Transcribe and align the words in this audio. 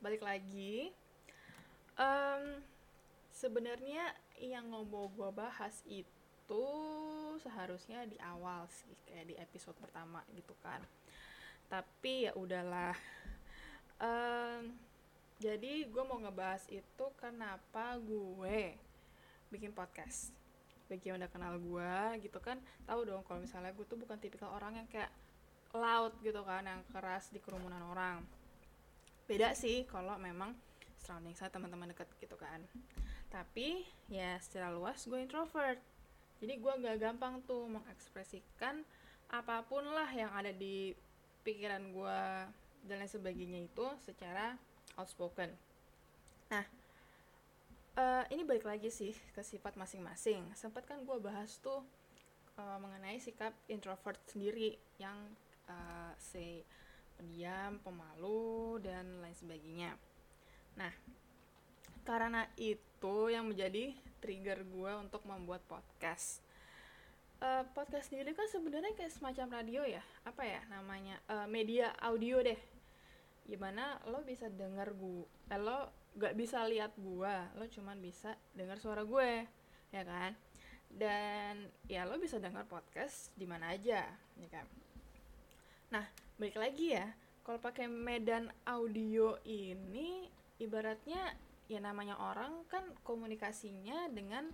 balik 0.00 0.22
lagi. 0.24 0.92
Um, 1.96 2.60
Sebenarnya 3.36 4.16
yang 4.40 4.64
mau 4.72 5.12
gue 5.12 5.28
bahas 5.36 5.84
itu 5.84 6.64
seharusnya 7.44 8.08
di 8.08 8.16
awal 8.16 8.64
sih, 8.72 8.96
kayak 9.04 9.28
di 9.28 9.36
episode 9.36 9.76
pertama 9.76 10.24
gitu 10.32 10.56
kan. 10.64 10.80
Tapi 11.68 12.24
ya 12.24 12.32
udahlah. 12.32 12.96
Um, 14.00 14.72
jadi 15.36 15.84
gue 15.84 16.04
mau 16.08 16.16
ngebahas 16.16 16.64
itu 16.72 17.04
kenapa 17.20 18.00
gue 18.00 18.72
bikin 19.52 19.76
podcast. 19.76 20.32
Bagi 20.88 21.12
yang 21.12 21.20
udah 21.20 21.28
kenal 21.28 21.60
gue 21.60 22.24
gitu 22.24 22.40
kan, 22.40 22.56
tahu 22.88 23.04
dong 23.04 23.20
kalau 23.28 23.44
misalnya 23.44 23.68
gue 23.76 23.84
tuh 23.84 24.00
bukan 24.00 24.16
tipikal 24.16 24.48
orang 24.56 24.80
yang 24.80 24.88
kayak 24.88 25.12
loud 25.76 26.16
gitu 26.24 26.40
kan, 26.40 26.64
yang 26.64 26.80
keras 26.88 27.28
di 27.28 27.36
kerumunan 27.36 27.84
orang. 27.84 28.24
Beda 29.26 29.52
sih 29.58 29.82
kalau 29.90 30.14
memang 30.18 30.54
surrounding 31.02 31.34
saya 31.34 31.50
teman-teman 31.50 31.90
deket 31.90 32.06
gitu 32.22 32.34
kan. 32.38 32.62
Tapi 33.30 33.82
ya 34.10 34.38
secara 34.38 34.70
luas 34.70 35.02
gue 35.06 35.18
introvert. 35.18 35.78
Jadi 36.42 36.54
gue 36.58 36.72
gak 36.82 36.98
gampang 37.02 37.42
tuh 37.46 37.66
mengekspresikan 37.66 38.86
apa 39.26 39.66
pun 39.66 39.82
lah 39.82 40.06
yang 40.14 40.30
ada 40.30 40.54
di 40.54 40.94
pikiran 41.42 41.90
gue 41.90 42.20
dan 42.86 43.02
lain 43.02 43.10
sebagainya 43.10 43.66
itu 43.66 43.86
secara 43.98 44.54
outspoken. 44.94 45.50
Nah 46.50 46.64
uh, 47.98 48.24
ini 48.30 48.46
balik 48.46 48.66
lagi 48.68 48.90
sih 48.92 49.14
ke 49.34 49.42
sifat 49.42 49.74
masing-masing. 49.74 50.46
Sempat 50.54 50.86
kan 50.86 51.02
gue 51.02 51.18
bahas 51.18 51.58
tuh 51.58 51.82
uh, 52.60 52.78
mengenai 52.78 53.18
sikap 53.18 53.52
introvert 53.66 54.20
sendiri 54.28 54.78
yang 55.02 55.16
uh, 55.66 56.12
say 56.20 56.62
pendiam, 57.16 57.80
pemalu 57.80 58.80
dan 58.84 59.04
lain 59.24 59.36
sebagainya. 59.36 59.96
Nah, 60.76 60.92
karena 62.06 62.46
itu 62.60 63.32
yang 63.32 63.50
menjadi 63.50 63.96
trigger 64.22 64.62
gue 64.62 64.92
untuk 65.00 65.24
membuat 65.26 65.64
podcast. 65.66 66.44
Uh, 67.36 67.68
podcast 67.76 68.08
sendiri 68.08 68.32
kan 68.32 68.48
sebenarnya 68.48 68.96
kayak 68.96 69.12
semacam 69.12 69.60
radio 69.60 69.84
ya, 69.84 70.00
apa 70.24 70.40
ya 70.40 70.60
namanya 70.72 71.20
uh, 71.28 71.44
media 71.44 71.92
audio 72.00 72.40
deh. 72.40 72.56
Gimana 73.44 74.00
lo 74.08 74.24
bisa 74.24 74.48
denger 74.48 74.96
gue, 74.96 75.28
eh, 75.52 75.60
lo 75.60 75.92
gak 76.16 76.32
bisa 76.32 76.64
lihat 76.64 76.96
gue, 76.96 77.34
lo 77.60 77.64
cuman 77.68 78.00
bisa 78.00 78.34
dengar 78.56 78.80
suara 78.80 79.04
gue, 79.04 79.44
ya 79.92 80.02
kan? 80.02 80.32
Dan 80.88 81.68
ya 81.86 82.08
lo 82.08 82.16
bisa 82.16 82.40
dengar 82.40 82.64
podcast 82.64 83.30
di 83.36 83.44
mana 83.44 83.76
aja, 83.76 84.08
ya 84.40 84.48
kan? 84.48 84.66
Nah, 85.92 86.08
balik 86.36 86.60
lagi 86.60 86.92
ya, 86.92 87.16
kalau 87.40 87.56
pakai 87.56 87.88
medan 87.88 88.52
audio 88.68 89.40
ini 89.48 90.28
ibaratnya 90.60 91.32
ya 91.66 91.80
namanya 91.82 92.20
orang 92.20 92.62
kan 92.68 92.84
komunikasinya 93.02 94.06
dengan 94.12 94.52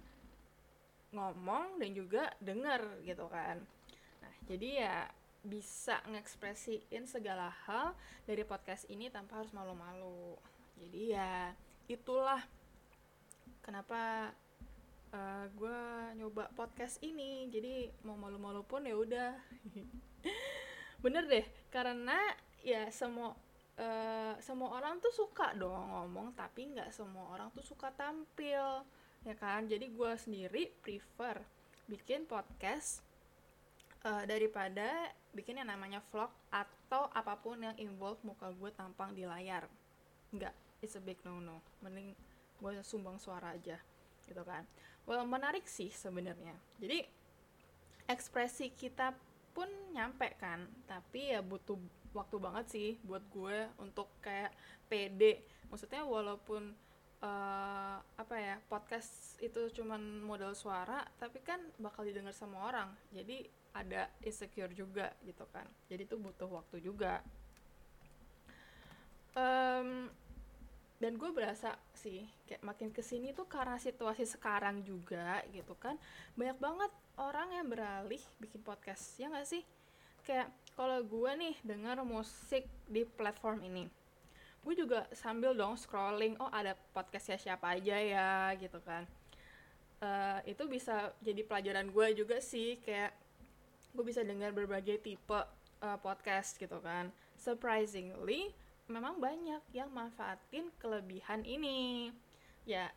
ngomong 1.13 1.77
dan 1.83 1.91
juga 1.93 2.33
denger 2.41 3.05
gitu 3.05 3.29
kan. 3.29 3.61
Nah 4.23 4.35
jadi 4.49 4.69
ya 4.87 4.97
bisa 5.43 5.99
ngekspresiin 6.07 7.05
segala 7.05 7.51
hal 7.67 7.99
dari 8.25 8.47
podcast 8.47 8.87
ini 8.89 9.11
tanpa 9.11 9.43
harus 9.43 9.51
malu-malu. 9.51 10.39
Jadi 10.79 11.13
ya 11.13 11.53
itulah 11.91 12.41
kenapa 13.61 14.33
uh, 15.13 15.19
eh, 15.19 15.45
gue 15.53 15.81
nyoba 16.17 16.49
podcast 16.57 17.03
ini. 17.05 17.51
Jadi 17.53 17.93
mau 18.07 18.17
malu-malu 18.17 18.65
pun 18.65 18.87
ya 18.87 18.97
udah 18.97 19.37
bener 21.03 21.27
deh 21.27 21.47
karena 21.75 22.17
ya 22.63 22.87
semua 22.95 23.35
uh, 23.77 24.35
semua 24.39 24.79
orang 24.79 25.03
tuh 25.03 25.11
suka 25.11 25.51
dong 25.59 25.91
ngomong 25.91 26.31
tapi 26.39 26.71
nggak 26.71 26.95
semua 26.95 27.35
orang 27.35 27.51
tuh 27.51 27.67
suka 27.67 27.91
tampil 27.93 28.87
ya 29.23 29.35
kan? 29.39 29.67
Jadi 29.67 29.91
gue 29.91 30.13
sendiri 30.19 30.71
prefer 30.83 31.43
bikin 31.87 32.27
podcast 32.27 33.03
uh, 34.07 34.23
daripada 34.27 35.11
bikin 35.35 35.59
yang 35.59 35.71
namanya 35.71 36.03
vlog 36.11 36.31
atau 36.51 37.11
apa 37.15 37.39
pun 37.39 37.59
yang 37.59 37.77
involve 37.79 38.19
muka 38.27 38.51
gue 38.55 38.71
tampang 38.75 39.15
di 39.15 39.27
layar. 39.27 39.67
Nggak 40.35 40.55
it's 40.83 40.99
a 40.99 41.03
big 41.03 41.19
no 41.27 41.39
no 41.39 41.63
mending 41.83 42.15
gue 42.63 42.73
sumbang 42.83 43.19
suara 43.19 43.55
aja 43.55 43.79
gitu 44.27 44.43
kan? 44.47 44.67
Well 45.07 45.27
menarik 45.27 45.67
sih 45.67 45.91
sebenarnya. 45.91 46.55
Jadi 46.79 47.03
ekspresi 48.11 48.75
kita 48.75 49.15
pun 49.53 49.69
nyampe 49.93 50.35
kan. 50.41 50.65
Tapi 50.89 51.37
ya 51.37 51.41
butuh 51.45 51.79
waktu 52.13 52.37
banget 52.41 52.65
sih 52.69 52.91
buat 53.05 53.25
gue 53.33 53.69
untuk 53.81 54.09
kayak 54.25 54.53
pede. 54.89 55.45
Maksudnya 55.73 56.05
walaupun 56.05 56.73
uh, 57.23 57.97
apa 58.03 58.35
ya 58.37 58.57
podcast 58.69 59.39
itu 59.41 59.71
cuman 59.73 60.21
modal 60.21 60.53
suara 60.53 61.07
tapi 61.17 61.41
kan 61.41 61.61
bakal 61.81 62.05
didengar 62.05 62.37
sama 62.37 62.69
orang. 62.69 62.93
Jadi 63.15 63.49
ada 63.73 64.13
insecure 64.21 64.73
juga 64.77 65.13
gitu 65.25 65.49
kan. 65.49 65.65
Jadi 65.89 66.05
itu 66.05 66.17
butuh 66.21 66.49
waktu 66.49 66.85
juga. 66.85 67.25
Um, 69.33 70.13
dan 71.03 71.19
gue 71.19 71.35
berasa 71.35 71.75
sih 71.99 72.23
kayak 72.47 72.63
makin 72.63 72.95
ke 72.95 73.03
sini 73.03 73.35
tuh 73.35 73.51
karena 73.51 73.75
situasi 73.75 74.23
sekarang 74.23 74.87
juga 74.87 75.43
gitu 75.51 75.75
kan 75.75 75.99
banyak 76.39 76.63
banget 76.63 76.95
orang 77.19 77.51
yang 77.51 77.67
beralih 77.67 78.23
bikin 78.39 78.63
podcast 78.63 79.19
ya 79.19 79.27
gak 79.35 79.51
sih? 79.51 79.67
Kayak 80.23 80.55
kalau 80.79 81.03
gue 81.03 81.31
nih 81.35 81.59
denger 81.67 82.07
musik 82.07 82.71
di 82.87 83.03
platform 83.03 83.67
ini 83.67 83.91
gue 84.63 84.79
juga 84.79 85.11
sambil 85.11 85.59
dong 85.59 85.75
scrolling 85.75 86.39
oh 86.39 86.47
ada 86.55 86.79
podcastnya 86.95 87.35
siapa 87.35 87.75
aja 87.75 87.99
ya 87.99 88.55
gitu 88.63 88.79
kan. 88.87 89.03
Uh, 89.99 90.39
itu 90.47 90.63
bisa 90.71 91.11
jadi 91.19 91.43
pelajaran 91.43 91.91
gue 91.91 92.07
juga 92.15 92.39
sih 92.39 92.79
kayak 92.79 93.11
gue 93.91 94.05
bisa 94.07 94.23
dengar 94.23 94.55
berbagai 94.55 95.03
tipe 95.03 95.35
uh, 95.35 95.99
podcast 95.99 96.55
gitu 96.63 96.79
kan. 96.79 97.11
Surprisingly 97.35 98.55
memang 98.93 99.17
banyak 99.17 99.65
yang 99.73 99.89
manfaatin 99.89 100.69
kelebihan 100.77 101.43
ini. 101.49 102.13
Ya 102.69 102.93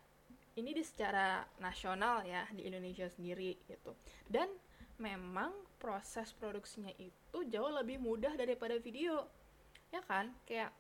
ini 0.55 0.71
di 0.71 0.83
secara 0.83 1.43
nasional 1.59 2.23
ya 2.27 2.47
di 2.51 2.67
Indonesia 2.67 3.07
sendiri 3.07 3.55
gitu. 3.67 3.95
Dan 4.27 4.51
memang 4.99 5.51
proses 5.79 6.31
produksinya 6.31 6.91
itu 6.95 7.37
jauh 7.47 7.71
lebih 7.71 7.99
mudah 7.99 8.35
daripada 8.35 8.75
video. 8.79 9.27
Ya 9.91 10.03
kan? 10.03 10.35
Kayak 10.43 10.71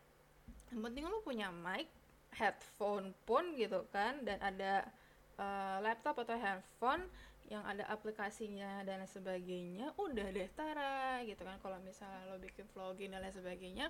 yang 0.71 0.81
penting 0.83 1.07
lu 1.07 1.23
punya 1.23 1.51
mic 1.51 1.87
headphone 2.35 3.15
pun 3.23 3.55
gitu 3.55 3.87
kan 3.95 4.19
dan 4.27 4.43
ada 4.43 4.83
uh, 5.39 5.79
laptop 5.79 6.19
atau 6.19 6.35
handphone 6.35 7.07
yang 7.45 7.61
ada 7.63 7.85
aplikasinya 7.93 8.81
dan 8.83 9.05
sebagainya 9.05 9.93
udah 9.95 10.27
deh 10.33 10.49
tara 10.57 11.21
gitu 11.23 11.45
kan. 11.45 11.61
Kalau 11.61 11.77
misalnya 11.83 12.25
lo 12.31 12.41
bikin 12.41 12.65
vlogging 12.73 13.13
dan 13.13 13.21
lain 13.21 13.35
sebagainya 13.35 13.87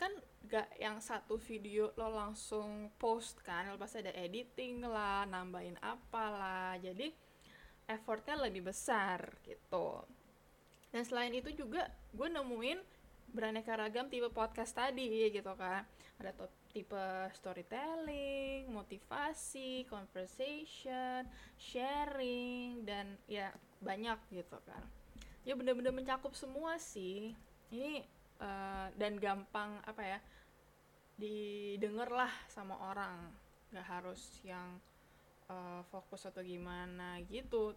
kan 0.00 0.12
gak 0.48 0.72
yang 0.80 0.96
satu 1.04 1.36
video 1.36 1.92
lo 2.00 2.08
langsung 2.08 2.88
post 2.96 3.44
kan 3.44 3.68
lo 3.68 3.76
pasti 3.76 4.00
ada 4.00 4.16
editing 4.16 4.80
lah 4.88 5.28
nambahin 5.28 5.76
apalah. 5.84 6.80
Jadi 6.80 7.12
effortnya 7.84 8.40
lebih 8.40 8.72
besar 8.72 9.36
gitu. 9.44 10.00
Dan 10.88 11.04
selain 11.04 11.36
itu 11.36 11.52
juga 11.52 11.84
gue 12.16 12.28
nemuin 12.32 12.80
beraneka 13.30 13.78
ragam 13.78 14.08
tipe 14.08 14.32
podcast 14.32 14.72
tadi 14.72 15.28
gitu 15.28 15.52
kan. 15.54 15.84
Ada 16.16 16.32
tipe 16.72 17.06
storytelling 17.36 18.72
motivasi 18.72 19.84
conversation 19.86 21.28
sharing 21.60 22.88
dan 22.88 23.20
ya 23.28 23.52
banyak 23.84 24.18
gitu 24.32 24.56
kan. 24.64 24.82
Ya 25.44 25.52
bener-bener 25.52 25.92
mencakup 25.92 26.32
semua 26.32 26.80
sih. 26.80 27.36
Ini 27.70 28.02
uh, 28.40 28.88
dan 28.96 29.20
gampang 29.20 29.78
apa 29.84 30.02
ya 30.02 30.18
didengar 31.20 32.08
lah 32.08 32.32
sama 32.48 32.74
orang. 32.80 33.30
Nggak 33.70 33.86
harus 33.86 34.40
yang 34.42 34.80
uh, 35.52 35.84
fokus 35.92 36.26
atau 36.26 36.40
gimana 36.42 37.20
gitu. 37.28 37.76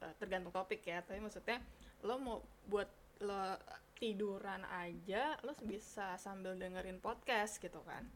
Uh, 0.00 0.14
tergantung 0.16 0.52
topik 0.52 0.80
ya 0.84 1.04
tapi 1.04 1.20
maksudnya 1.20 1.60
lo 2.04 2.16
mau 2.16 2.40
buat 2.68 2.88
lo 3.20 3.60
tiduran 4.00 4.64
aja 4.64 5.36
lo 5.44 5.52
bisa 5.60 6.16
sambil 6.16 6.56
dengerin 6.56 6.96
podcast 6.98 7.60
gitu 7.60 7.84
kan. 7.84 8.08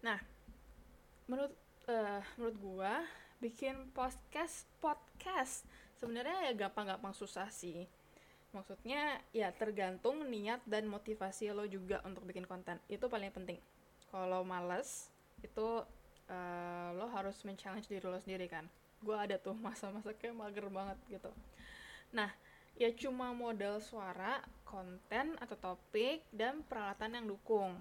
Nah 0.00 0.16
menurut 1.28 1.52
uh, 1.88 2.20
menurut 2.36 2.56
gua 2.60 2.92
bikin 3.44 3.92
podcast 3.92 4.64
podcast 4.80 5.68
sebenarnya 6.00 6.48
ya 6.48 6.52
gampang-gampang 6.56 7.12
susah 7.12 7.48
sih 7.52 7.84
maksudnya 8.54 9.18
ya 9.34 9.50
tergantung 9.50 10.24
niat 10.30 10.62
dan 10.64 10.86
motivasi 10.86 11.50
lo 11.50 11.66
juga 11.66 12.00
untuk 12.06 12.22
bikin 12.24 12.46
konten. 12.46 12.78
Itu 12.86 13.10
paling 13.10 13.34
penting. 13.34 13.58
Kalau 14.08 14.46
males 14.46 15.10
itu 15.42 15.82
uh, 16.30 16.88
lo 16.94 17.10
harus 17.10 17.36
men-challenge 17.42 17.90
diri 17.90 18.06
lo 18.06 18.16
sendiri 18.22 18.46
kan. 18.46 18.64
Gue 19.02 19.18
ada 19.18 19.36
tuh 19.36 19.52
masa-masa 19.66 20.14
kayak 20.14 20.38
mager 20.38 20.70
banget 20.70 20.96
gitu. 21.10 21.30
Nah 22.14 22.30
ya 22.78 22.90
cuma 22.94 23.30
modal 23.34 23.78
suara 23.78 24.42
konten 24.66 25.38
atau 25.38 25.54
topik 25.58 26.22
dan 26.30 26.62
peralatan 26.64 27.18
yang 27.20 27.26
dukung. 27.26 27.74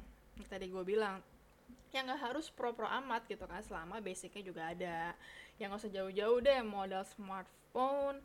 Tadi 0.49 0.67
gue 0.67 0.83
bilang 0.83 1.21
yang 1.93 2.09
nggak 2.09 2.33
harus 2.33 2.49
pro-pro 2.49 2.89
amat 2.89 3.29
gitu 3.29 3.45
kan 3.45 3.61
selama 3.61 4.01
basicnya 4.01 4.41
juga 4.41 4.73
ada. 4.73 5.13
Yang 5.61 5.67
nggak 5.69 5.81
usah 5.85 5.93
jauh-jauh 5.93 6.39
deh 6.41 6.59
modal 6.65 7.05
smartphone 7.05 8.17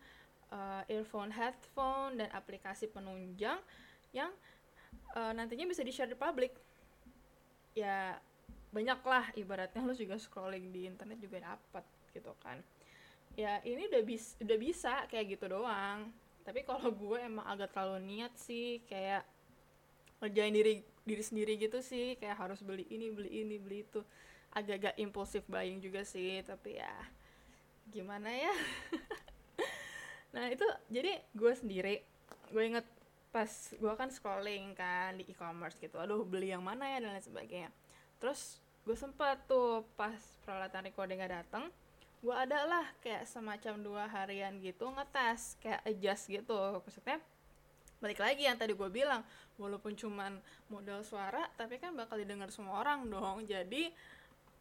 uh, 0.52 0.82
earphone 0.88 1.32
headphone 1.32 2.20
dan 2.20 2.28
aplikasi 2.32 2.88
penunjang 2.88 3.60
yang 4.12 4.32
uh, 5.16 5.32
nantinya 5.32 5.68
bisa 5.68 5.84
di 5.84 5.92
share 5.92 6.10
di 6.10 6.18
publik. 6.18 6.56
Ya 7.76 8.18
banyak 8.68 9.00
lah 9.00 9.24
ibaratnya 9.36 9.80
lu 9.80 9.96
juga 9.96 10.20
scrolling 10.20 10.68
di 10.68 10.84
internet 10.84 11.18
juga 11.20 11.44
dapat 11.54 11.84
gitu 12.12 12.32
kan. 12.40 12.60
Ya 13.38 13.62
ini 13.62 13.86
udah 13.88 14.02
bis 14.02 14.34
udah 14.42 14.58
bisa 14.58 15.06
kayak 15.08 15.38
gitu 15.38 15.48
doang. 15.48 16.10
Tapi 16.42 16.64
kalau 16.64 16.88
gue 16.88 17.18
emang 17.20 17.44
agak 17.44 17.76
terlalu 17.76 18.00
niat 18.04 18.32
sih 18.40 18.80
kayak 18.88 19.24
ngerjain 20.18 20.52
diri 20.52 20.74
diri 21.04 21.22
sendiri 21.22 21.54
gitu 21.60 21.78
sih. 21.84 22.16
Kayak 22.18 22.40
harus 22.40 22.60
beli 22.64 22.88
ini 22.88 23.12
beli 23.12 23.30
ini 23.44 23.56
beli 23.60 23.84
itu. 23.84 24.00
Agak-agak 24.48 24.96
impulsif 24.96 25.44
buying 25.44 25.76
juga 25.78 26.02
sih 26.08 26.40
tapi 26.40 26.80
ya 26.80 26.92
gimana 27.88 28.28
ya 28.28 28.52
nah 30.28 30.46
itu 30.52 30.64
jadi 30.92 31.24
gue 31.32 31.52
sendiri 31.56 32.04
gue 32.52 32.62
inget 32.64 32.86
pas 33.28 33.48
gue 33.76 33.92
kan 33.92 34.08
scrolling 34.08 34.72
kan 34.72 35.16
di 35.20 35.24
e-commerce 35.28 35.76
gitu 35.80 36.00
aduh 36.00 36.24
beli 36.24 36.52
yang 36.52 36.64
mana 36.64 36.88
ya? 36.88 37.04
dan 37.04 37.12
lain 37.12 37.24
sebagainya. 37.24 37.70
Terus 38.18 38.58
gue 38.88 38.96
sempet 38.96 39.44
tuh 39.44 39.84
pas 40.00 40.16
peralatan 40.42 40.88
recording 40.88 41.20
gak 41.20 41.44
dateng 41.44 41.68
gue 42.18 42.34
ada 42.34 42.66
lah 42.66 42.86
kayak 42.98 43.30
semacam 43.30 43.78
dua 43.78 44.04
harian 44.10 44.58
gitu 44.58 44.90
ngetes 44.90 45.54
kayak 45.62 45.84
adjust 45.86 46.26
gitu. 46.26 46.82
Maksudnya 46.82 47.22
balik 48.02 48.18
lagi 48.18 48.42
yang 48.46 48.58
tadi 48.58 48.74
gue 48.74 48.90
bilang 48.90 49.22
walaupun 49.54 49.94
cuman 49.94 50.38
modal 50.66 51.02
suara 51.06 51.46
tapi 51.54 51.78
kan 51.78 51.94
bakal 51.94 52.18
didengar 52.18 52.50
semua 52.50 52.82
orang 52.82 53.06
dong. 53.06 53.46
Jadi 53.46 53.94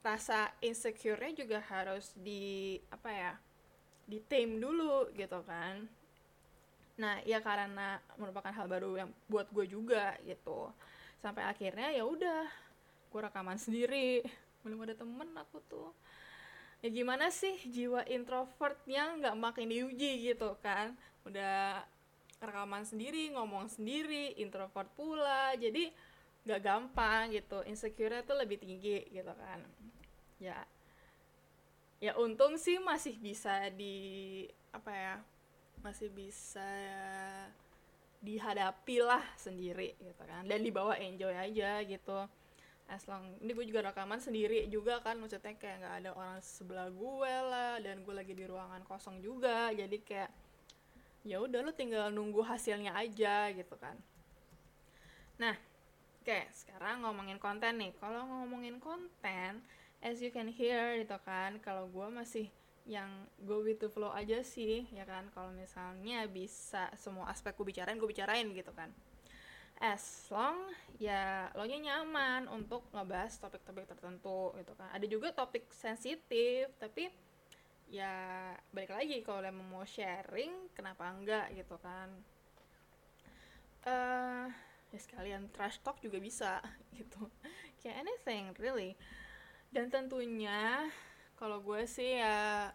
rasa 0.05 0.53
insecure-nya 0.61 1.33
juga 1.33 1.57
harus 1.65 2.13
di 2.13 2.77
apa 2.93 3.09
ya 3.09 3.33
di 4.07 4.23
tame 4.23 4.63
dulu 4.63 5.11
gitu 5.13 5.43
kan. 5.43 5.83
Nah 6.97 7.21
ya 7.27 7.43
karena 7.43 7.99
merupakan 8.15 8.49
hal 8.49 8.65
baru 8.65 9.05
yang 9.05 9.09
buat 9.27 9.51
gue 9.51 9.67
juga 9.67 10.15
gitu. 10.23 10.71
Sampai 11.19 11.43
akhirnya 11.43 11.91
ya 11.91 12.07
udah 12.07 12.47
gue 13.11 13.21
rekaman 13.21 13.59
sendiri. 13.59 14.23
Belum 14.63 14.81
ada 14.87 14.95
temen 14.95 15.29
aku 15.35 15.59
tuh. 15.67 15.91
Ya 16.79 16.89
gimana 16.89 17.29
sih 17.29 17.57
jiwa 17.67 18.07
introvert 18.07 18.79
yang 18.87 19.19
nggak 19.19 19.35
makin 19.35 19.67
diuji 19.69 20.31
gitu 20.31 20.55
kan. 20.63 20.95
Udah 21.27 21.83
rekaman 22.39 22.87
sendiri 22.87 23.35
ngomong 23.35 23.67
sendiri 23.67 24.39
introvert 24.39 24.87
pula. 24.95 25.51
Jadi 25.59 25.91
gak 26.47 26.63
gampang 26.63 27.35
gitu. 27.35 27.59
Insecure 27.67 28.23
tuh 28.23 28.39
lebih 28.39 28.55
tinggi 28.61 29.03
gitu 29.11 29.33
kan. 29.35 29.59
Ya 30.39 30.63
ya 31.97 32.13
untung 32.17 32.61
sih 32.61 32.77
masih 32.77 33.17
bisa 33.17 33.69
di 33.73 34.45
apa 34.69 34.91
ya 34.93 35.15
masih 35.81 36.09
bisa 36.13 36.69
dihadapi 38.21 38.97
lah 39.01 39.21
sendiri 39.37 39.93
gitu 40.01 40.23
kan. 40.25 40.45
Dan 40.45 40.65
dibawa 40.65 40.97
enjoy 40.97 41.33
aja 41.33 41.81
gitu. 41.85 42.25
As 42.87 43.03
long 43.03 43.35
ini 43.43 43.51
gue 43.51 43.65
juga 43.67 43.91
rekaman 43.91 44.23
sendiri 44.23 44.63
juga 44.71 45.03
kan 45.03 45.19
maksudnya 45.19 45.59
kayak 45.59 45.83
nggak 45.83 45.95
ada 46.03 46.09
orang 46.15 46.39
sebelah 46.39 46.87
gue 46.87 47.33
lah 47.51 47.75
dan 47.83 47.99
gue 47.99 48.15
lagi 48.15 48.33
di 48.33 48.45
ruangan 48.47 48.81
kosong 48.87 49.19
juga. 49.19 49.69
Jadi 49.75 49.97
kayak 50.01 50.31
ya 51.27 51.43
udah 51.43 51.59
lu 51.59 51.75
tinggal 51.75 52.07
nunggu 52.09 52.41
hasilnya 52.41 52.95
aja 52.95 53.51
gitu 53.51 53.75
kan. 53.75 53.99
Nah 55.37 55.55
oke 56.23 56.39
sekarang 56.55 57.03
ngomongin 57.03 57.37
konten 57.37 57.75
nih. 57.75 57.91
Kalau 57.99 58.23
ngomongin 58.23 58.79
konten 58.79 59.61
as 60.01 60.21
you 60.21 60.29
can 60.29 60.49
hear 60.49 60.97
gitu 61.01 61.17
kan. 61.25 61.57
Kalau 61.61 61.89
gue 61.89 62.07
masih 62.13 62.47
yang 62.87 63.27
go 63.43 63.59
with 63.59 63.83
the 63.83 63.91
flow 63.91 64.13
aja 64.13 64.41
sih 64.45 64.87
ya 64.93 65.03
kan. 65.03 65.27
Kalau 65.33 65.51
misalnya 65.51 66.23
bisa 66.29 66.89
semua 66.95 67.27
aspek 67.29 67.53
gue 67.57 67.67
bicarain 67.67 67.97
gue 67.97 68.09
bicarain 68.09 68.47
gitu 68.53 68.71
kan. 68.73 68.93
As 69.77 70.25
long 70.33 70.73
ya 70.97 71.53
lo 71.53 71.61
nya 71.69 71.77
nyaman 71.77 72.49
untuk 72.49 72.89
ngebahas 72.89 73.37
topik-topik 73.37 73.85
tertentu 73.85 74.55
gitu 74.57 74.73
kan. 74.73 74.89
Ada 74.93 75.05
juga 75.05 75.33
topik 75.35 75.69
sensitif 75.73 76.71
tapi 76.81 77.11
ya 77.87 78.51
balik 78.75 78.91
lagi 78.91 79.23
kalau 79.23 79.39
emang 79.43 79.67
mau 79.67 79.85
sharing 79.85 80.71
kenapa 80.73 81.11
enggak 81.11 81.53
gitu 81.53 81.77
kan. 81.81 82.09
Uh, 83.87 84.51
ya 84.91 84.99
sekalian 84.99 85.47
trash 85.51 85.79
talk 85.83 85.99
juga 85.99 86.17
bisa 86.23 86.63
gitu. 86.97 87.27
Kayak 87.83 88.07
anything 88.07 88.55
really 88.57 88.95
dan 89.71 89.91
tentunya 89.91 90.87
kalau 91.37 91.61
gue 91.61 91.83
sih 91.85 92.17
ya 92.17 92.71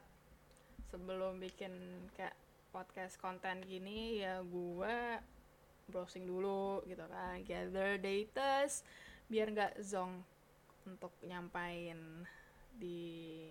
sebelum 0.92 1.40
bikin 1.40 1.72
kayak 2.14 2.36
podcast 2.72 3.16
konten 3.20 3.64
gini 3.64 4.20
ya 4.20 4.44
gue 4.44 4.96
browsing 5.88 6.24
dulu 6.24 6.84
gitu 6.88 7.04
kan 7.08 7.40
gather 7.44 7.96
data 8.00 8.68
biar 9.28 9.48
nggak 9.52 9.80
zong 9.80 10.20
untuk 10.84 11.12
nyampain 11.24 12.26
di 12.76 13.48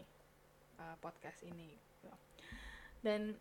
uh, 0.77 0.95
podcast 0.99 1.41
ini 1.47 1.73
gitu. 1.73 2.11
dan 3.05 3.33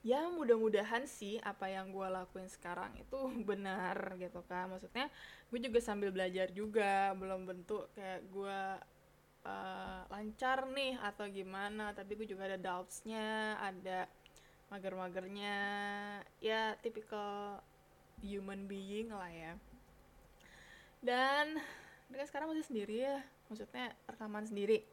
ya 0.00 0.32
mudah-mudahan 0.32 1.04
sih 1.04 1.36
apa 1.44 1.68
yang 1.68 1.92
gue 1.92 2.08
lakuin 2.08 2.48
sekarang 2.48 2.96
itu 2.96 3.18
benar 3.48 4.16
gitu 4.16 4.40
kan 4.48 4.72
maksudnya 4.72 5.12
gue 5.52 5.58
juga 5.60 5.80
sambil 5.84 6.08
belajar 6.08 6.48
juga 6.52 7.12
belum 7.16 7.44
bentuk 7.44 7.92
kayak 7.92 8.24
gue 8.32 8.60
uh, 9.44 10.00
lancar 10.08 10.68
nih 10.72 10.96
atau 11.00 11.28
gimana 11.28 11.92
tapi 11.92 12.16
gue 12.16 12.28
juga 12.28 12.48
ada 12.48 12.58
doubtsnya 12.60 13.60
ada 13.60 14.08
mager-magernya. 14.70 15.58
Ya 16.38 16.78
typical 16.80 17.60
human 18.22 18.70
being 18.70 19.10
lah 19.10 19.28
ya. 19.28 19.52
Dan 21.02 21.58
mereka 22.08 22.30
sekarang 22.30 22.54
masih 22.54 22.66
sendiri 22.66 22.96
ya 23.04 23.18
maksudnya 23.50 23.92
rekaman 24.06 24.46
sendiri. 24.46 24.86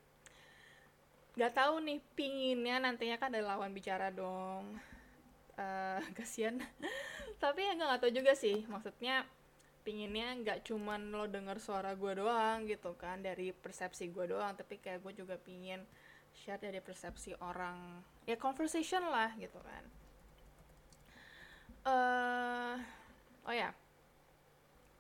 Nggak 1.38 1.54
tahu 1.54 1.86
nih 1.86 2.02
pinginnya 2.18 2.82
nantinya 2.82 3.22
kan 3.22 3.30
ada 3.30 3.46
lawan 3.46 3.70
bicara 3.70 4.10
dong 4.10 4.97
uh, 5.58 6.00
kasihan. 6.18 6.62
Tapi 7.38 7.66
ya 7.66 7.74
nggak 7.76 8.02
tahu 8.02 8.12
juga 8.14 8.34
sih. 8.34 8.64
Maksudnya 8.70 9.26
pinginnya 9.84 10.36
nggak 10.44 10.60
cuman 10.68 11.16
lo 11.16 11.32
denger 11.32 11.64
suara 11.64 11.96
gue 11.96 12.20
doang 12.20 12.68
gitu 12.68 12.94
kan 13.00 13.22
dari 13.22 13.52
persepsi 13.52 14.10
gue 14.10 14.32
doang. 14.32 14.54
Tapi 14.56 14.80
kayak 14.80 15.04
gue 15.04 15.14
juga 15.26 15.36
pingin 15.38 15.84
share 16.38 16.62
dari 16.62 16.78
persepsi 16.78 17.34
orang 17.42 18.02
ya 18.30 18.38
conversation 18.38 19.04
lah 19.10 19.34
gitu 19.38 19.58
kan. 19.62 19.84
Uh, 21.88 22.76
oh 23.50 23.56
ya. 23.56 23.74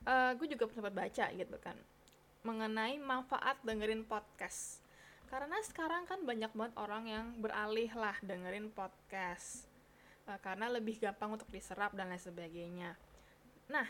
Uh, 0.07 0.31
gue 0.39 0.47
juga 0.55 0.71
sempat 0.71 0.95
baca 0.95 1.25
gitu 1.35 1.57
kan 1.59 1.75
mengenai 2.47 2.95
manfaat 2.95 3.59
dengerin 3.67 4.07
podcast. 4.07 4.79
Karena 5.27 5.59
sekarang 5.59 6.07
kan 6.07 6.23
banyak 6.23 6.47
banget 6.55 6.73
orang 6.79 7.03
yang 7.03 7.25
beralih 7.43 7.91
lah 7.91 8.15
dengerin 8.23 8.71
podcast 8.71 9.67
karena 10.43 10.67
lebih 10.67 10.99
gampang 10.99 11.39
untuk 11.39 11.47
diserap 11.47 11.95
dan 11.95 12.11
lain 12.11 12.19
sebagainya. 12.19 12.99
Nah 13.71 13.87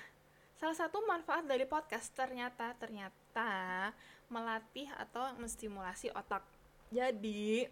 salah 0.58 0.77
satu 0.77 1.01
manfaat 1.06 1.46
dari 1.50 1.65
podcast 1.65 2.13
ternyata 2.13 2.74
ternyata 2.77 3.94
melatih 4.29 4.89
atau 4.94 5.34
menstimulasi 5.41 6.13
otak. 6.13 6.46
Jadi 6.94 7.65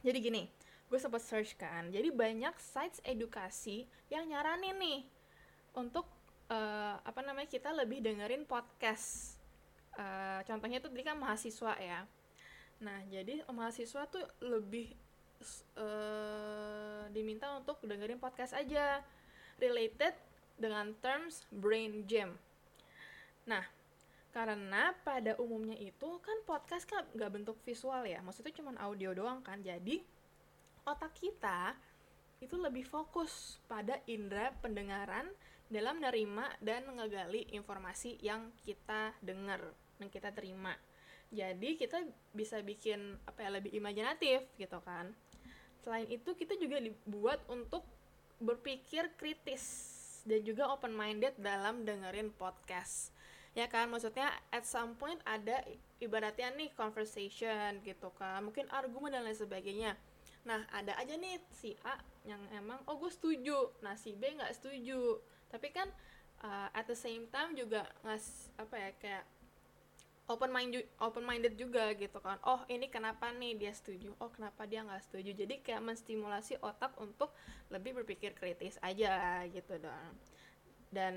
jadi 0.00 0.18
gini 0.18 0.48
gue 0.88 1.00
sempat 1.00 1.24
search 1.24 1.56
kan 1.56 1.88
jadi 1.88 2.12
banyak 2.12 2.52
sites 2.60 3.00
edukasi 3.00 3.88
yang 4.12 4.28
nyaranin 4.28 4.76
nih 4.76 5.00
untuk 5.72 6.04
uh, 6.52 6.96
apa 7.00 7.20
namanya 7.24 7.48
kita 7.48 7.72
lebih 7.72 8.04
dengerin 8.04 8.44
podcast. 8.44 9.36
Uh, 9.92 10.40
contohnya 10.48 10.80
itu 10.80 10.88
tadi 10.88 11.04
kan 11.04 11.16
mahasiswa 11.20 11.74
ya. 11.76 12.00
Nah, 12.82 12.98
jadi 13.06 13.44
mahasiswa 13.46 14.08
tuh 14.10 14.24
lebih 14.42 14.92
uh, 15.76 17.06
diminta 17.10 17.50
untuk 17.58 17.80
dengerin 17.84 18.18
podcast 18.18 18.54
aja 18.56 19.02
related 19.58 20.14
dengan 20.56 20.94
terms 21.02 21.44
brain 21.50 22.06
jam. 22.06 22.34
Nah, 23.46 23.64
karena 24.32 24.96
pada 25.04 25.36
umumnya 25.36 25.76
itu 25.76 26.18
kan 26.22 26.38
podcast 26.48 26.88
kan 26.88 27.04
nggak 27.12 27.30
bentuk 27.30 27.56
visual 27.66 28.02
ya, 28.06 28.22
maksudnya 28.24 28.54
cuma 28.54 28.72
audio 28.80 29.12
doang 29.12 29.44
kan. 29.44 29.60
Jadi 29.60 30.00
otak 30.88 31.14
kita 31.18 31.76
itu 32.42 32.58
lebih 32.58 32.82
fokus 32.82 33.62
pada 33.70 34.02
indera 34.10 34.50
pendengaran 34.58 35.30
dalam 35.70 36.02
menerima 36.02 36.58
dan 36.58 36.84
ngegali 36.90 37.54
informasi 37.54 38.18
yang 38.18 38.50
kita 38.66 39.14
dengar 39.22 39.62
dan 39.96 40.10
kita 40.10 40.34
terima 40.34 40.74
jadi 41.32 41.80
kita 41.80 42.04
bisa 42.36 42.60
bikin 42.60 43.16
apa 43.24 43.48
ya 43.48 43.50
lebih 43.56 43.72
imajinatif 43.72 44.44
gitu 44.60 44.78
kan 44.84 45.16
selain 45.82 46.06
itu 46.08 46.30
kita 46.38 46.54
juga 46.56 46.78
dibuat 46.78 47.42
untuk 47.50 47.82
berpikir 48.42 49.10
kritis 49.18 49.90
dan 50.22 50.42
juga 50.46 50.70
open 50.70 50.94
minded 50.94 51.34
dalam 51.38 51.82
dengerin 51.82 52.30
podcast. 52.34 53.10
Ya 53.52 53.68
kan? 53.68 53.90
Maksudnya 53.90 54.32
at 54.54 54.64
some 54.64 54.96
point 54.96 55.18
ada 55.28 55.60
ibaratnya 55.98 56.54
nih 56.54 56.72
conversation 56.72 57.82
gitu 57.82 58.08
kan. 58.16 58.42
Mungkin 58.46 58.70
argumen 58.70 59.12
dan 59.12 59.26
lain 59.26 59.36
sebagainya. 59.36 59.98
Nah 60.42 60.66
ada 60.74 60.96
aja 60.98 61.14
nih 61.14 61.38
si 61.54 61.76
A 61.86 61.98
yang 62.26 62.40
emang 62.54 62.80
oh 62.86 62.96
gue 62.98 63.10
setuju. 63.12 63.70
Nah 63.84 63.98
si 63.98 64.14
B 64.16 64.32
nggak 64.34 64.54
setuju. 64.56 65.20
Tapi 65.52 65.68
kan 65.70 65.90
uh, 66.42 66.68
at 66.72 66.88
the 66.88 66.96
same 66.96 67.28
time 67.28 67.52
juga 67.54 67.86
ngas 68.02 68.50
apa 68.56 68.74
ya 68.78 68.90
kayak 68.98 69.24
open 70.30 70.54
mind 70.54 70.78
open 71.02 71.24
minded 71.26 71.58
juga 71.58 71.90
gitu 71.98 72.22
kan. 72.22 72.38
Oh 72.46 72.62
ini 72.70 72.86
kenapa 72.86 73.34
nih 73.34 73.58
dia 73.58 73.72
setuju? 73.74 74.14
Oh 74.22 74.30
kenapa 74.30 74.68
dia 74.70 74.86
nggak 74.86 75.02
setuju? 75.02 75.34
Jadi 75.34 75.58
kayak 75.64 75.82
menstimulasi 75.82 76.62
otak 76.62 76.94
untuk 77.02 77.34
lebih 77.74 77.98
berpikir 78.02 78.36
kritis 78.36 78.78
aja 78.84 79.42
gitu 79.50 79.82
dong. 79.82 80.14
Dan 80.92 81.14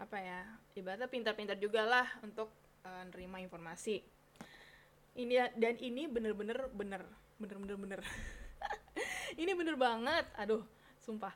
apa 0.00 0.16
ya 0.22 0.40
ibaratnya 0.78 1.10
pintar-pintar 1.10 1.58
juga 1.60 1.84
lah 1.84 2.08
untuk 2.24 2.48
uh, 2.86 3.04
nerima 3.12 3.42
informasi. 3.44 4.00
Ini 5.16 5.56
dan 5.56 5.76
ini 5.80 6.08
bener-bener 6.08 6.68
bener 6.72 7.02
bener-bener 7.36 7.76
bener 7.76 8.00
ini 9.40 9.52
bener 9.52 9.76
banget. 9.76 10.24
Aduh 10.40 10.64
sumpah. 11.04 11.34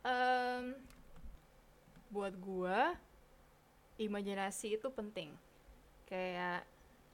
Um, 0.00 0.78
buat 2.10 2.34
gua 2.40 2.96
imajinasi 4.00 4.80
itu 4.80 4.88
penting 4.88 5.36
kayak 6.10 6.66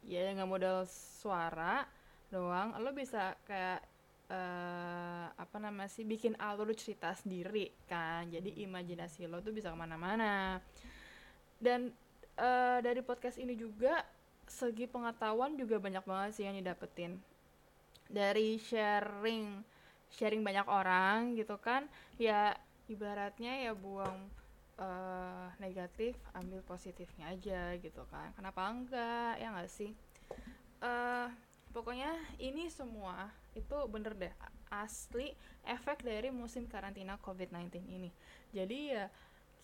ya 0.06 0.32
nggak 0.32 0.48
modal 0.48 0.88
suara 0.88 1.84
doang 2.32 2.74
lo 2.80 2.90
bisa 2.96 3.36
kayak 3.46 3.84
uh, 4.30 5.30
apa 5.36 5.56
namanya 5.62 5.90
sih 5.90 6.02
bikin 6.02 6.34
alur 6.40 6.72
cerita 6.74 7.14
sendiri 7.14 7.70
kan. 7.86 8.26
Jadi 8.26 8.58
imajinasi 8.66 9.30
lo 9.30 9.38
tuh 9.44 9.54
bisa 9.54 9.70
ke 9.70 9.78
mana-mana. 9.78 10.58
Dan 11.60 11.94
uh, 12.40 12.78
dari 12.82 13.00
podcast 13.04 13.38
ini 13.38 13.54
juga 13.54 14.02
segi 14.46 14.86
pengetahuan 14.86 15.58
juga 15.58 15.78
banyak 15.78 16.04
banget 16.06 16.30
sih 16.34 16.44
yang 16.48 16.58
didapetin. 16.58 17.18
Dari 18.06 18.58
sharing 18.58 19.76
sharing 20.06 20.42
banyak 20.46 20.66
orang 20.70 21.34
gitu 21.34 21.58
kan 21.58 21.90
ya 22.14 22.54
ibaratnya 22.86 23.66
ya 23.66 23.72
buang 23.74 24.30
uh, 24.80 25.48
negatif 25.60 26.16
ambil 26.36 26.60
positifnya 26.64 27.32
aja 27.32 27.76
gitu 27.80 28.02
kan. 28.08 28.32
Kenapa 28.36 28.68
enggak? 28.68 29.40
Ya 29.40 29.52
nggak 29.52 29.70
sih? 29.72 29.92
Uh, 30.80 31.28
pokoknya 31.72 32.12
ini 32.36 32.68
semua 32.68 33.32
itu 33.56 33.76
bener 33.88 34.12
deh 34.16 34.32
asli 34.68 35.32
efek 35.64 36.04
dari 36.04 36.28
musim 36.28 36.68
karantina 36.68 37.16
COVID-19 37.22 37.84
ini. 37.88 38.10
Jadi 38.52 38.92
ya 38.92 39.06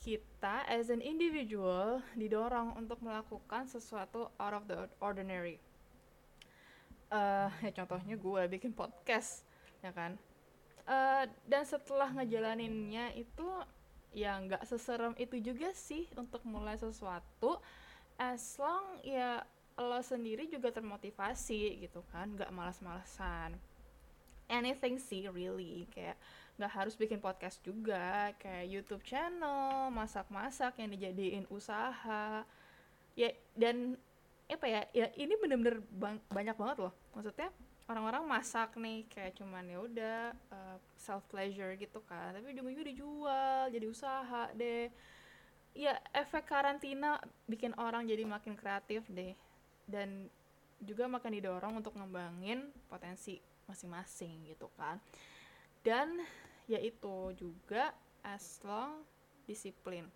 kita 0.03 0.67
as 0.67 0.91
an 0.91 0.99
individual 0.99 2.03
didorong 2.19 2.75
untuk 2.75 2.99
melakukan 3.05 3.71
sesuatu 3.71 4.35
out 4.35 4.55
of 4.55 4.65
the 4.67 4.91
ordinary. 4.99 5.63
Uh, 7.13 7.53
ya 7.63 7.71
contohnya 7.77 8.17
gue 8.17 8.43
bikin 8.51 8.73
podcast 8.75 9.47
ya 9.85 9.95
kan? 9.95 10.19
Uh, 10.83 11.31
dan 11.47 11.63
setelah 11.63 12.11
ngejalaninnya 12.11 13.15
itu 13.15 13.47
ya 14.13 14.37
nggak 14.39 14.69
seserem 14.69 15.17
itu 15.17 15.41
juga 15.41 15.73
sih 15.73 16.09
untuk 16.17 16.45
mulai 16.45 16.77
sesuatu. 16.77 17.59
As 18.21 18.61
long 18.61 19.01
ya 19.03 19.43
lo 19.81 20.01
sendiri 20.05 20.47
juga 20.53 20.69
termotivasi 20.69 21.81
gitu 21.81 22.05
kan 22.13 22.33
nggak 22.37 22.53
malas-malasan. 22.53 23.57
Anything 24.53 25.01
sih 25.01 25.27
really. 25.33 25.89
Kayak 25.89 26.21
nggak 26.61 26.73
harus 26.73 26.95
bikin 26.95 27.19
podcast 27.19 27.59
juga 27.65 28.37
kayak 28.37 28.69
YouTube 28.69 29.03
channel 29.03 29.89
masak-masak 29.89 30.77
yang 30.77 30.93
dijadiin 30.93 31.49
usaha. 31.49 32.45
Ya 33.17 33.29
dan 33.57 33.97
apa 34.53 34.69
ya 34.69 34.85
ya 34.93 35.09
ini 35.17 35.33
bener-bener 35.41 35.81
banyak 36.29 36.57
banget 36.57 36.77
loh. 36.85 36.93
Maksudnya 37.17 37.49
orang-orang 37.93 38.25
masak 38.25 38.75
nih 38.81 39.05
kayak 39.13 39.37
cuman 39.37 39.69
ya 39.69 39.79
udah 39.85 40.21
uh, 40.49 40.77
self 40.97 41.23
pleasure 41.29 41.77
gitu 41.77 42.01
kan. 42.09 42.33
Tapi 42.33 42.57
ujung-ujungnya 42.57 42.89
dijual 42.89 43.61
jadi 43.69 43.87
usaha 43.87 44.49
deh. 44.57 44.89
Ya 45.77 46.01
efek 46.17 46.49
karantina 46.49 47.21
bikin 47.45 47.77
orang 47.77 48.09
jadi 48.09 48.25
makin 48.25 48.57
kreatif 48.57 49.05
deh. 49.13 49.37
Dan 49.85 50.33
juga 50.81 51.07
makin 51.07 51.37
didorong 51.37 51.79
untuk 51.79 51.95
ngembangin 51.95 52.73
potensi 52.89 53.37
masing-masing 53.69 54.49
gitu 54.49 54.73
kan. 54.75 54.97
Dan 55.85 56.25
yaitu 56.67 57.37
juga 57.37 57.93
as 58.25 58.59
long 58.65 59.05
disiplin. 59.45 60.09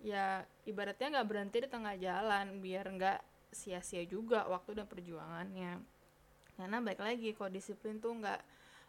Ya 0.00 0.48
ibaratnya 0.64 1.20
nggak 1.20 1.28
berhenti 1.28 1.58
di 1.60 1.68
tengah 1.68 1.94
jalan 2.00 2.64
biar 2.64 2.86
nggak 2.88 3.20
sia-sia 3.52 4.04
juga 4.04 4.44
waktu 4.46 4.78
dan 4.78 4.86
perjuangannya 4.86 5.97
karena 6.58 6.82
baik 6.82 6.98
lagi 6.98 7.30
kalau 7.38 7.54
disiplin 7.54 8.02
tuh 8.02 8.18
nggak 8.18 8.40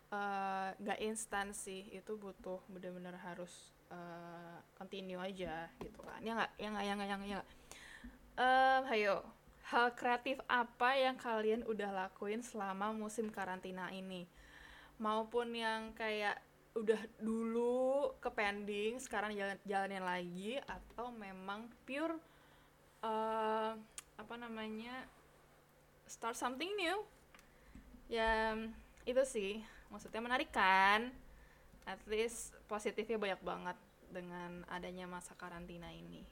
eh, 0.10 0.70
nggak 0.82 1.00
uh, 1.00 1.06
instan 1.06 1.54
sih. 1.54 1.86
Itu 1.94 2.18
butuh 2.18 2.66
bener-bener 2.66 3.14
harus 3.22 3.72
uh, 3.94 4.58
continue 4.74 5.22
aja 5.22 5.70
gitu 5.78 6.02
kan. 6.02 6.20
Ya 6.26 6.34
nggak 6.34 6.52
ya 6.58 6.68
nggak 6.74 6.86
ya 6.86 6.94
nggak 6.98 7.08
ya 7.08 7.16
nggak 7.22 7.48
uh, 8.42 8.92
ayo 8.96 9.22
hal 9.70 9.94
kreatif 9.94 10.42
apa 10.50 10.98
yang 10.98 11.14
kalian 11.14 11.62
udah 11.70 11.94
lakuin 11.94 12.42
selama 12.42 12.90
musim 12.90 13.30
karantina 13.30 13.94
ini? 13.94 14.26
Maupun 14.98 15.54
yang 15.54 15.94
kayak 15.94 16.42
udah 16.74 17.02
dulu 17.22 18.14
ke 18.18 18.30
pending 18.34 18.98
sekarang 19.02 19.34
jalan 19.38 19.58
jalanin 19.66 20.06
lagi 20.06 20.58
atau 20.64 21.10
memang 21.14 21.70
pure 21.84 22.18
uh, 23.04 23.74
apa 24.20 24.36
namanya 24.38 25.06
start 26.06 26.38
something 26.38 26.70
new 26.78 27.02
ya 28.10 28.58
itu 29.06 29.24
sih. 29.24 29.62
Maksudnya 29.94 30.20
menarik 30.20 30.50
kan? 30.51 31.13
At 31.86 32.01
least 32.10 32.58
positifnya 32.66 33.18
banyak 33.18 33.42
banget 33.42 33.78
dengan 34.10 34.66
adanya 34.68 35.06
masa 35.06 35.38
karantina 35.38 35.88
ini. 35.94 36.25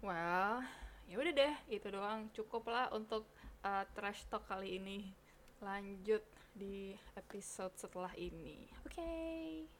Well 0.00 0.62
ya 1.08 1.16
udah 1.18 1.32
deh 1.34 1.54
itu 1.68 1.86
doang. 1.90 2.30
Cukup 2.32 2.70
lah 2.70 2.88
untuk 2.94 3.26
uh, 3.66 3.84
trash 3.92 4.24
talk 4.30 4.46
kali 4.46 4.78
ini. 4.78 5.10
Lanjut 5.58 6.22
di 6.54 6.94
episode 7.18 7.74
setelah 7.74 8.14
ini. 8.14 8.70
Oke. 8.86 9.02
okay. 9.02 9.77